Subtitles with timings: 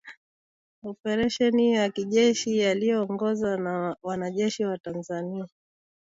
[0.83, 5.47] oparesheni ya kijeshi yaliyoongozwa na wanajeshi wa Tanzania